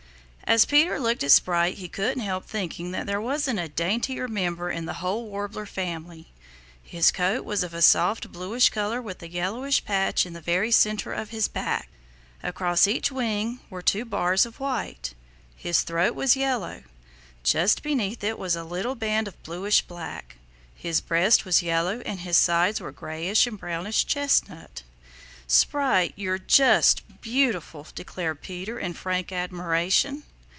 [0.43, 4.69] As Peter looked at Sprite he couldn't help thinking that there wasn't a daintier member
[4.69, 6.27] in the whole Warbler family.
[6.83, 10.69] His coat was of a soft bluish color with a yellowish patch in the very
[10.69, 11.87] center of his back.
[12.43, 15.13] Across each wing were two bars of white.
[15.55, 16.83] His throat was yellow.
[17.43, 20.35] Just beneath it was a little band of bluish black.
[20.75, 24.83] His breast was yellow and his sides were grayish and brownish chestnut.
[25.47, 30.23] "Sprite, you're just beautiful," declared Peter in frank admiration.